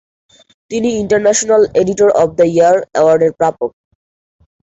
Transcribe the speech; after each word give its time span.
তিনি 0.71 0.89
international 1.01 1.61
editor 1.81 2.09
of 2.21 2.29
the 2.37 2.45
year 2.51 2.77
অ্যাওয়ার্ডের 2.93 3.31
প্রাপক। 3.39 3.71